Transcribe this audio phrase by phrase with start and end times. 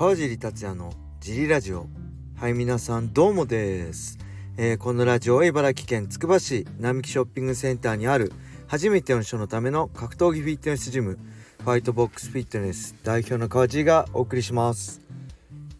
[0.00, 1.86] 川尻達也のジリラジオ。
[2.34, 4.18] はい皆さんどうもです、
[4.56, 8.32] えー、このラジオは茨城県つくば市並木ショッピングセンターにある
[8.66, 11.18] 初めての人のための格闘技フィットネスジム
[11.62, 15.02] ファイトボックスフィットネス代表の川尻がお送りします。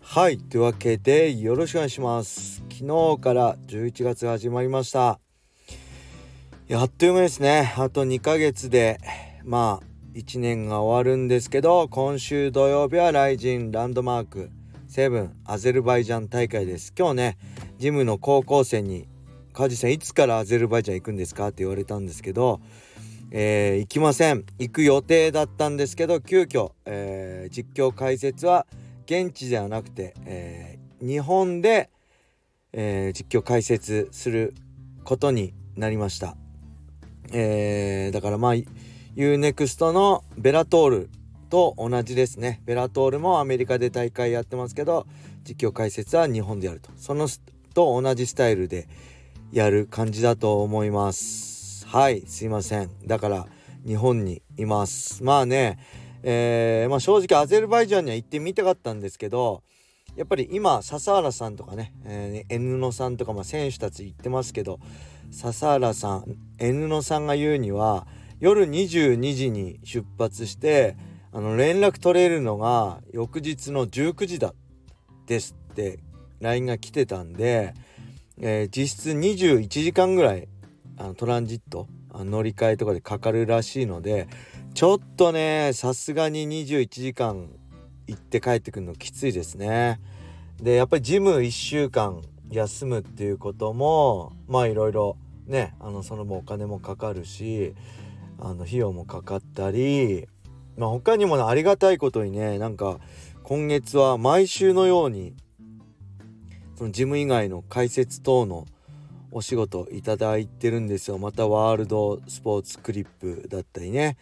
[0.02, 2.62] はいというわけでよろしくお願いします。
[2.70, 5.18] 昨日から11月が始まりました。
[6.68, 7.72] やっという間ですね。
[7.74, 9.00] あと2ヶ月で
[9.46, 14.50] まあ1年が終わるんですけど今週土曜日はライジンランドマーク。
[14.88, 16.92] セブンアゼルバイジャン大会です。
[16.98, 17.38] 今日ね
[17.78, 19.06] ジムの高校生に
[19.54, 22.60] 「梶さんいつからアゼルバイジャン行くんですか?」って言われたんですけど
[23.30, 24.44] えー、行きません。
[24.58, 28.66] 行く予定だったんですけど急遽、えー、実況解説は
[29.06, 31.88] 現地ではなくて、えー、日本で、
[32.72, 34.54] え実況解説する
[35.04, 36.36] ことになりました、
[37.32, 38.54] えだからまあ
[39.16, 41.10] UNEXT のベラトール
[41.48, 42.62] と同じですね。
[42.64, 45.06] ベラトールもアメリカで大会やってますけど
[45.44, 46.90] 実況解説は日本でやると。
[46.96, 47.28] その
[47.74, 48.88] と同じスタイルで
[49.52, 51.86] やる感じだと思います。
[51.86, 52.90] はいすいません。
[53.06, 53.46] だから
[53.86, 55.24] 日本にいます。
[55.24, 55.78] まあね
[56.22, 59.62] えー、まあ、正直アゼルバイジャンには行ってみたかったんですけど
[60.16, 64.80] やっぱり今笹原さんとかね、えー、N 野さんとか、まあ、選手たち言ってますけど
[65.30, 68.06] 笹原さん N 野さんが言うには
[68.40, 70.96] 夜22時に出発して
[71.32, 74.54] あの連絡取れるのが翌日の19時だ
[75.26, 76.00] ですって
[76.40, 77.74] LINE が来てたんで、
[78.40, 80.48] えー、実質21時間ぐらい
[80.96, 84.26] あのトランジット乗り換えとかでかかるらしいので
[84.74, 87.50] ちょっとねさすがに21時間
[88.06, 90.00] 行って帰ってくるのきついですね。
[90.60, 97.74] でやっぱりジム1週間休むっていうこともまあいろいろねあのその分お金もかかるし
[98.40, 100.26] あの費用もかかったり、
[100.76, 102.98] まあ、他にも、ありがたいことにねなんか
[103.42, 105.34] 今月は毎週のように
[106.76, 108.66] その事務以外の解説等の
[109.30, 111.18] お仕事いただいてるんですよ。
[111.18, 114.16] またワールドスポーツクリップだったりね。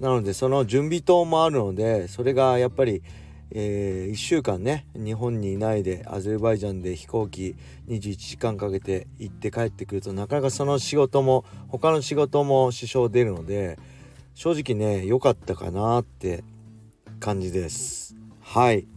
[0.00, 3.02] なのでその準備等もあるのでそれがやっぱり
[3.56, 7.54] えー、1週間ね日本にいないでアゼルバイジャンで飛行機
[7.88, 13.78] 21時間かけて行って帰ってくるとなかなかその仕事も他の仕事も支障出るので
[14.34, 16.42] 正直ね良かったかなって
[17.20, 18.16] 感じです。
[18.40, 18.88] はい。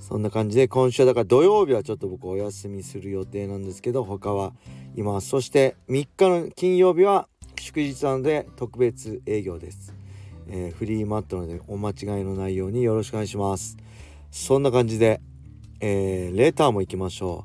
[0.00, 4.52] そんな感じで今週はだから土曜日はちょっと僕お休みする予定なんですけど他は
[4.94, 7.26] いますそして3日の金曜日は
[7.58, 9.94] 祝日なので特別営業です。
[10.48, 13.78] えー、フリーマットなのでお間違いのないようによろしくお願いします。
[14.36, 15.20] そんな感じで、
[15.78, 17.44] えー、レターも行きましょ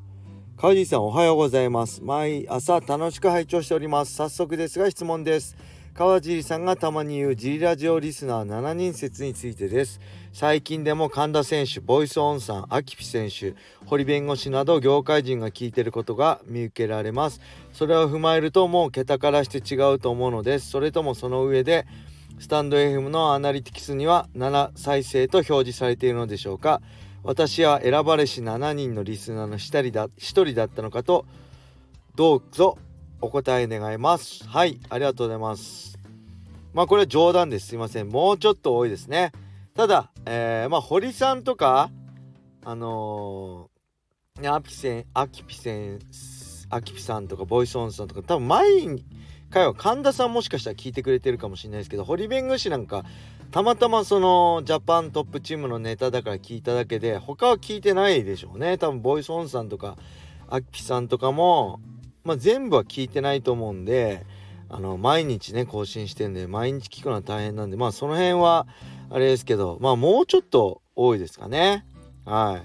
[0.56, 0.60] う。
[0.60, 2.02] 川尻さんおはようございます。
[2.02, 4.16] 毎朝楽しく拝聴しております。
[4.16, 5.56] 早速ですが質問です。
[5.94, 10.00] 川尻さんがたまに言うジリラジオリスナー7人説についてです。
[10.32, 13.54] 最近でも神田選手ボイスオンさんアキピ選手
[13.86, 17.40] 堀弁護士など業界人が聞いてることが見受けられます。
[17.72, 20.68] それを踏まえるともう桁からして違うと思うのです。
[20.68, 21.86] それともその上で
[22.40, 26.80] スタンド FM のアナリティクスには7再生と表示されているのでしょうか。
[27.22, 31.26] 私は選ばれし7人のリスナーの1人だったのかと
[32.16, 32.78] どうぞ
[33.20, 34.48] お答え願います。
[34.48, 35.98] はいありがとうございます。
[36.72, 37.66] まあこれは冗談です。
[37.66, 38.08] すいません。
[38.08, 39.32] もうちょっと多いですね。
[39.74, 41.90] ただ、えー、まあ堀さんとか
[42.64, 45.98] あのー、アピセンアキピセン
[46.70, 49.04] アキピさんとかボイソンさんとか多分前に
[49.50, 53.04] 回は神田さんもしかしたら聞いてくれてるかもしれないですけど堀弁護士なんか
[53.50, 58.78] たまたまそのジャパントップチームのネタだから聞いただけで他は聞いてないでしょうね。
[58.78, 59.96] 多分ボイスオンさんとか
[60.48, 61.80] アッキさんとかも、
[62.24, 64.24] まあ、全部は聞いてないと思うんで
[64.68, 68.68] あの毎日ね更新してんで毎日聞くのは大変なんでまあその辺は
[69.10, 71.84] あれですけどまあもうちょっと多いですかね。
[72.24, 72.62] は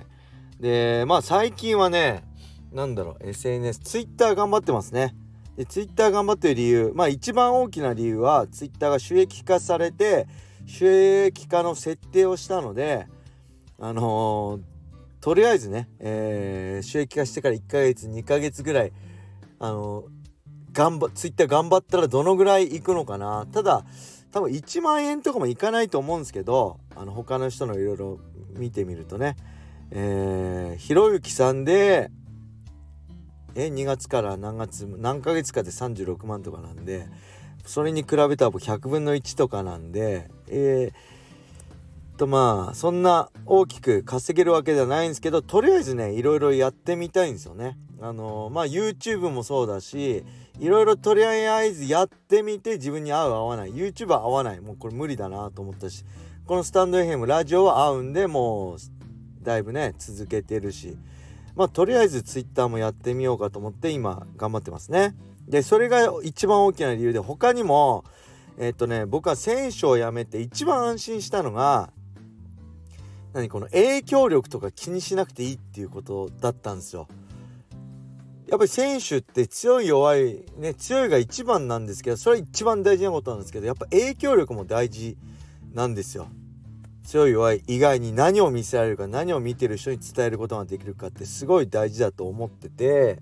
[0.59, 0.61] い。
[0.61, 2.23] でまあ最近はね
[2.71, 5.15] 何だろう SNS Twitter 頑張ってますね。
[5.57, 10.27] でツイッター頑張ってる理由まあ一番大きな理由はツイッターが収益化されて
[10.65, 13.07] 収益化の設定をしたので
[13.79, 14.61] あのー、
[15.21, 18.91] とりあえずね、えー、収益化してから1ヶ月2ヶ月ぐらい
[19.59, 20.05] あのー、
[20.73, 23.45] 頑張ツイッター頑張ったらどのぐらいいくのかな。
[23.51, 23.85] ただ
[24.31, 28.19] 多分1万円とかもいかないと思うんですけどあの他の人のいろいろ
[28.57, 29.37] 見てみるとね
[29.91, 32.11] え、ひろゆきさんで
[33.55, 37.07] え2月から何月何ヶ月かで36万とかなんで
[37.65, 47.77] それに比べたら100分の1とかなんでえー、とまあそんな大きく稼げるわけではないんですけどとりあえずねいろいろやってみたいんですよね。
[48.01, 50.23] あの、まあ YouTube もそうだし
[50.59, 53.73] いろいろとりあえずやってみて自分に合う合わない。
[53.73, 54.61] YouTube は合わない。
[54.61, 56.05] もうこれ無理だなと思ったし
[56.45, 58.77] このスタンド FM ラジオは合うんでもう
[59.41, 60.97] だいぶね続けてるし。
[61.55, 65.15] まあとりあえず Twitter もやってみようかと思って今頑張ってますね。
[65.47, 68.03] でそれが一番大きな理由で他にも
[68.57, 71.91] えっ、とね僕は選手を辞めて一番安心したのが
[73.33, 77.07] 何この影響力とか気にしなくていいっていうことだったんですよ。
[78.47, 85.17] やっぱり選手って強い弱いね強いが一番なんですけどそれは一番大事なことなんですけどやっぱ影響力も大事
[85.73, 86.27] なんですよ。
[87.05, 93.19] 強い弱い以外に何を見せられるか何を見てる人に伝えることができるかってすごい大事だと思ってて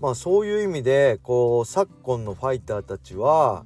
[0.00, 3.64] まあそういう意味でこう昨今のファイターたちは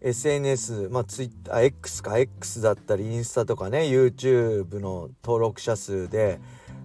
[0.00, 6.40] SNS まあ TwitterX か X だったりインスタとかね YouTube の登録者数で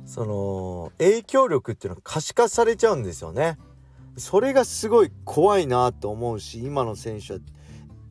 [0.05, 3.57] その影響力っていうのは可視化されちゃうんですよね。
[4.17, 7.39] それがすごい怖いなと思うし今の選手は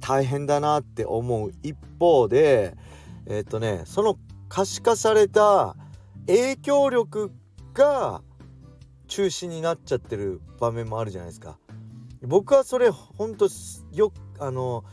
[0.01, 2.77] 大変だなって思う一方で
[3.27, 4.19] えっ、とねその
[4.49, 5.77] 可視化された
[6.27, 7.33] 影響力
[7.73, 8.23] が
[9.09, 11.59] 中心になっちゃってる場面もあるじゃないですか。
[12.23, 13.49] 僕はそれほんと
[13.93, 14.85] よあの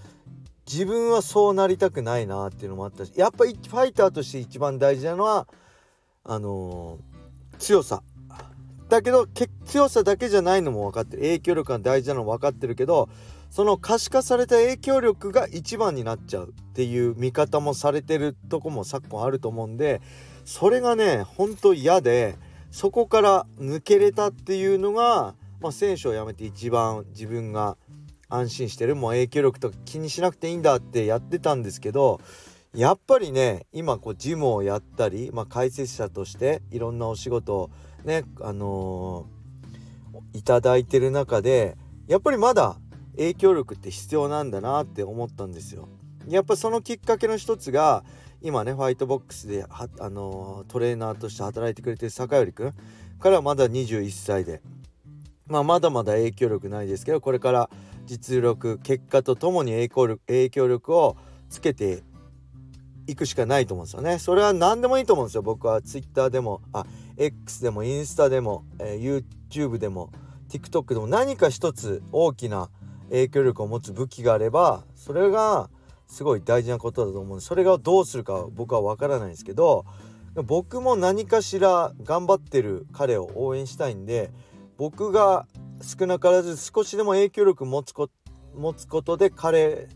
[0.72, 5.48] 自分はそうなりたくないなっていうのもあったしやっぱりファイターとして一番大事なのは
[6.24, 7.00] あの
[7.57, 8.04] 強さ
[8.89, 9.27] だけど
[9.66, 13.10] 強さだけじゃないのも分かってる影響力が大事なのも分かってるけど
[13.51, 20.01] その可視化された影響力が一番になっちゃうっていう見方もされてるとこも昨今あると思うんで
[20.45, 22.38] それがねほんと嫌で
[22.71, 27.75] そこから抜けれたっていうのが、まあ、選手を辞めて一番自分が
[28.30, 32.21] 安心してるもう影響力とか気にしなくていいんだってやってたんですけど
[32.74, 37.69] やっぱりね今こうジムをやったり、まあ、解説者としていろんなお仕事を
[38.06, 41.75] ねあのー、いただいてる中で
[42.07, 42.77] やっぱりまだ
[43.21, 45.88] 影響力って必要なんだなって思ったんですよ。
[46.27, 48.03] やっぱそのきっかけの一つが
[48.41, 52.73] 今ねファイトボックスではあのー、トレーナーとして働いてくれてる坂寄くん
[53.19, 54.62] からはまだ21歳で、
[55.47, 57.69] まあ、まだまだ影響力ないですけどこれから
[58.06, 61.17] 実力結果とともに影響力影響力を
[61.50, 62.03] つけて
[63.07, 64.19] いくしかないと思うんですよね。
[64.19, 65.41] それは何でもいいと思うんですよ。
[65.41, 66.85] 僕は Twitter でもあ
[67.17, 70.12] X でもインスタでも、えー、YouTube でも
[70.50, 72.69] TikTok でも何か一つ大きな
[73.12, 75.69] 影響力を持つ武器があればそれが
[76.08, 79.86] すごい大事なことだと思うそれがどうするか僕は分からないんですけど
[80.36, 84.31] 僕も何かしら頑張ってる彼を応援したいんで
[84.78, 85.46] 僕が
[85.81, 88.10] 少なからず少しでも影響力持つこ
[88.56, 89.88] 持つことで彼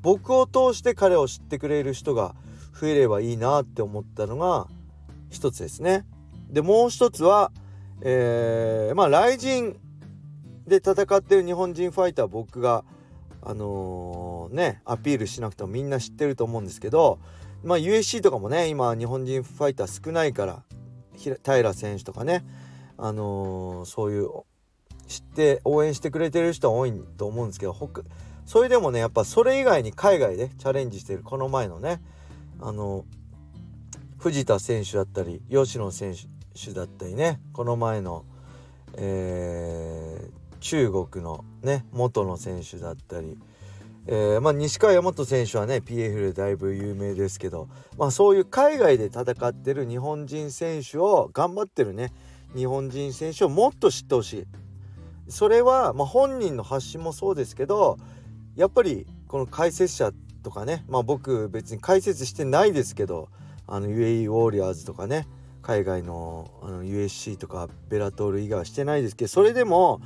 [0.00, 2.34] 僕を通して彼を知ってくれる人が
[2.78, 4.66] 増えればいいなって思ったのが
[5.30, 6.04] 一つですね。
[6.50, 7.52] でもう一つは、
[8.02, 9.76] えー、まあ雷神
[10.66, 12.84] で戦ってる日本人ファイター僕が
[13.42, 17.18] あのー、ねアピールしなくてもみんな知ってると思うんですけど
[17.62, 20.62] まあ USC とかもね今日本人ファイター少ないから
[21.16, 22.44] 平選手とかね
[22.96, 24.30] あのー、そういう
[25.06, 27.76] 知って応援してくれてる人多いと思うんですけど
[28.46, 32.00] それでもねやっぱそれ以外に海外でチャレンジしてるこの前のね
[32.60, 33.04] あの
[34.18, 36.14] 藤田選手だったり吉野選
[36.54, 38.24] 手だったりねこの前の、
[38.96, 43.36] えー、中国のね元の選手だったり、
[44.06, 52.12] えー、まあ、西川大和選手はね PFL だいぶ有名ですけど、まあ、そういう海外で戦ってる日本人選手を頑張ってるね
[52.56, 54.46] 日本人選手をもっと知ってほしい。
[55.28, 57.98] それは、まあ、本人の発信もそうですけど
[58.56, 60.12] やっぱりこの解説者
[60.42, 63.28] とかねまあ僕別に解説してないですけど
[63.66, 65.26] UAE ウォーリアーズとかね
[65.62, 70.00] 海外のあの USC とかベラトール以外はしてないですけどそれでも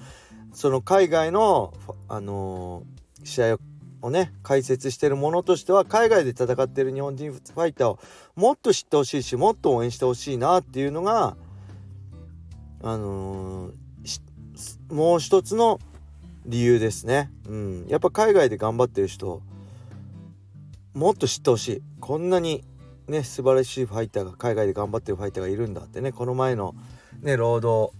[0.52, 1.72] その海外の、
[2.08, 3.58] あのー、試合
[4.02, 7.98] をね解説してるものとしては海外で戦ってる日本人ファイターを
[8.36, 11.36] もっと知ってほしいしもっと応援してほしいなっていうのが
[12.82, 15.80] あのー、もう一つの
[16.46, 17.30] 理由ですね。
[17.46, 19.42] うん、やっぱ海外で頑張ってる人
[20.94, 21.82] もっと知ってほしい。
[22.00, 22.64] こんなに
[23.08, 26.74] ね素晴らしいファイターが海外で頑張ってるファイターがいるんだってねこの前の
[27.20, 27.92] ねロード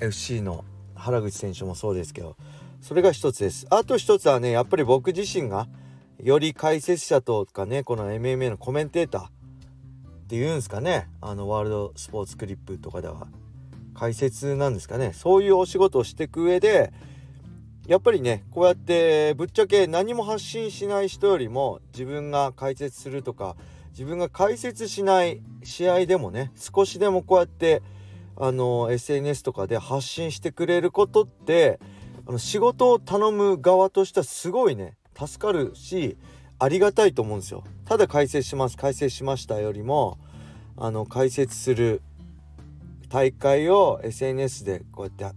[0.00, 0.64] FC の
[0.96, 2.36] 原口選手もそうですけど
[2.80, 3.66] それが一つです。
[3.70, 5.68] あと一つはねやっぱり僕自身が
[6.22, 9.30] より解説者とかねこの MMA のコメンテーターっ
[10.28, 11.08] ていうんですかね。
[11.20, 13.26] あのワールドスポーツクリップとかでは。
[13.94, 15.12] 解説なんですかね。
[15.14, 16.92] そういうお仕事をしていく上で
[17.86, 23.56] やっぱりねこうやってぶっちゃけ何も発信しない人よりも自分が解説するとか
[23.90, 27.82] 自分が解説しない試合でもね少しでもこうやって
[28.36, 31.80] あの SNS とかで発信してくれることって
[32.26, 36.16] あの仕事を頼む側としてはすごいね助かるし
[36.58, 37.64] ありがたいと思うんですよ。
[37.84, 40.18] ただ解説します解説しましたよりも
[40.76, 42.02] あの解説する
[43.08, 45.36] 大会を SNS でこうやって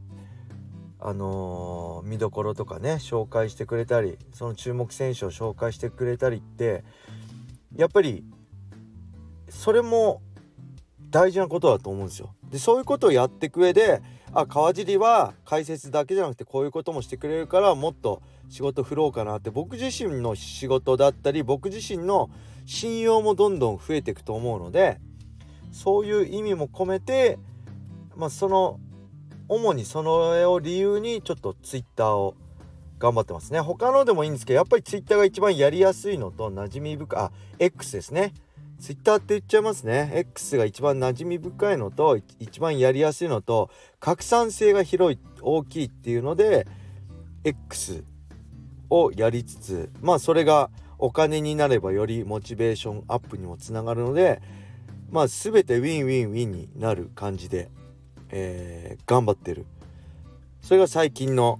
[1.01, 6.83] あのー、見どころとかね紹介してくれたりその注目選手を紹介してくれたりって
[7.75, 8.25] やっぱり
[9.47, 10.21] それも
[11.09, 12.33] 大事なことだと思うんですよ。
[12.49, 14.01] でそういうことをやっていく上で
[14.33, 22.29] あ川尻は解説だけじゃなくてこういうこともしてくれるからもっと仕事振ろうかなって僕自身の仕事だったり僕自身の
[22.65, 24.99] 信用もどんどん増えていくと思うので
[25.71, 27.39] そういう意味も込めて
[28.15, 28.79] まあその
[29.47, 32.35] 主にそれを理由にちょっと Twitter を
[32.99, 38.33] 頑張ってますね他のでもいいんですけどやっぱり Twitter が一番やりやすいのと馴染み深いあ X ですね
[38.79, 40.11] Twitter って言っちゃいますね。
[40.13, 43.69] X が一番馴染み深いのと一番やりやすいのと
[43.99, 46.67] 拡散性が広い大きいっていうので
[47.43, 48.03] X
[48.89, 54.41] をやりつつまあそれがお金になればよりモチベーションアップにもつながるので
[55.11, 57.69] まあ全て win-win-win になる感じで
[58.31, 59.65] えー、頑張ってる。
[60.61, 61.59] それが最近の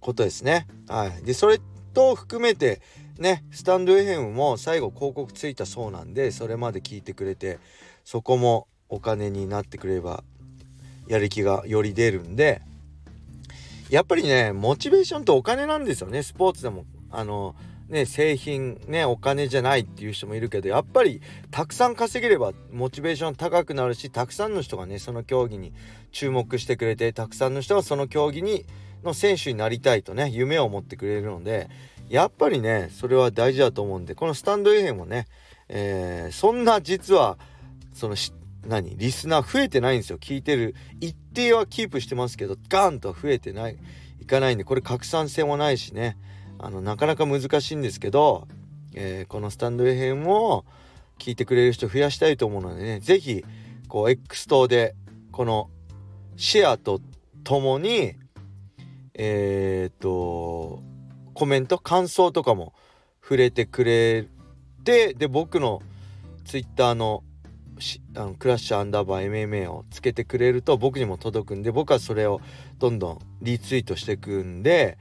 [0.00, 0.66] ことですね。
[0.88, 1.22] はい。
[1.24, 1.60] でそれ
[1.94, 2.80] と含めて
[3.18, 7.58] ねスタンド FM も最後広告ついたそうなんでそれまで聞いてくれて
[8.04, 10.22] そこもお金になってくれば
[11.08, 12.62] やる気がより出るんで
[13.90, 16.84] やっぱりねモチベーションとお金なんですよねスポーツでも。
[17.10, 17.54] あの
[17.88, 25.72] ね、製品ねお金じゃないっていう人もいるけどやっぱりたくさん稼げればモチベーション高くなるしたくさんの人がねその競技に
[26.12, 28.66] 注目してくれてたくさんの人がその競技に
[29.04, 31.70] の選手になりたいとね夢を持ってくれるので
[32.08, 35.26] やっぱりねそれは大事だと思うんでこのスタンド FM もね、
[35.68, 37.38] えー、そんな実は
[37.92, 38.32] そのし
[38.66, 40.18] 何リスナー増えてないんですよ。
[40.18, 43.78] 聞いてる一定はキープしてますけどガンと増えてない
[44.20, 46.16] いかないんでこれ拡散性もないしね。
[46.58, 48.48] あのなかなか難しいんですけど、
[48.94, 50.64] えー、このスタンド FM を
[51.18, 53.44] 聞いてくれる人増やしたいと思うのでね是非
[53.88, 54.94] こう X 等で
[55.30, 55.70] この
[56.36, 57.00] シェアと
[57.44, 58.14] ともに
[59.14, 60.82] えー、っと
[61.38, 62.74] コメント感想とかも
[63.22, 64.26] 触れてくれ
[64.82, 65.82] てで僕の
[66.44, 67.22] Twitter の
[68.16, 72.40] あのクラッシュアンダーバー MMA をつけてくれると僕にも届くんで僕はそれを
[72.80, 74.98] どんどんリツイートしていくんで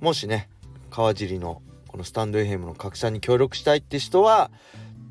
[0.00, 0.48] もしね
[0.88, 4.50] 川尻のこのスタンド FM の拡散に協力したいって人は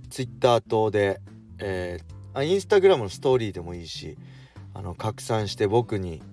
[0.09, 1.21] Twitter 等で、
[1.59, 4.17] えー、あインスタグラムのストーリーでもいいし
[4.73, 6.23] あの拡散して僕に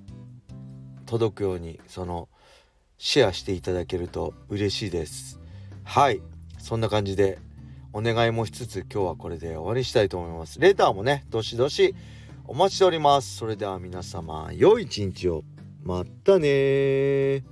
[1.05, 2.31] 届くようにその
[2.99, 5.41] シェアしていただけると嬉しいです。
[5.85, 6.21] はい。
[6.59, 7.39] そんな感じで
[7.93, 10.61] お願いもしつつ今日はこれで終わりにしたいと思います。
[10.61, 11.95] レターもねどしどし
[12.45, 13.37] お待ちしております。
[13.37, 15.45] それでは皆様良い一日を。
[15.85, 17.45] またね